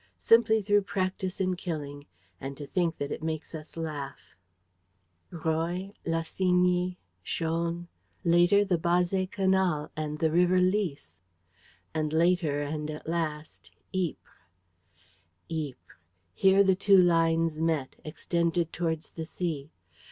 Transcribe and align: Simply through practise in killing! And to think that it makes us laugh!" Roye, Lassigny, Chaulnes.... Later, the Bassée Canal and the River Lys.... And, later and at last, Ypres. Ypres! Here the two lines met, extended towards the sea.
Simply 0.17 0.63
through 0.63 0.81
practise 0.81 1.39
in 1.39 1.55
killing! 1.55 2.07
And 2.39 2.57
to 2.57 2.65
think 2.65 2.97
that 2.97 3.11
it 3.11 3.21
makes 3.21 3.53
us 3.53 3.77
laugh!" 3.77 4.35
Roye, 5.29 5.93
Lassigny, 6.07 6.97
Chaulnes.... 7.23 7.85
Later, 8.23 8.65
the 8.65 8.79
Bassée 8.79 9.29
Canal 9.29 9.91
and 9.95 10.17
the 10.17 10.31
River 10.31 10.59
Lys.... 10.59 11.19
And, 11.93 12.13
later 12.13 12.63
and 12.63 12.89
at 12.89 13.07
last, 13.07 13.69
Ypres. 13.93 14.47
Ypres! 15.51 15.97
Here 16.33 16.63
the 16.63 16.75
two 16.75 16.97
lines 16.97 17.59
met, 17.61 17.95
extended 18.03 18.73
towards 18.73 19.11
the 19.11 19.25
sea. 19.25 19.69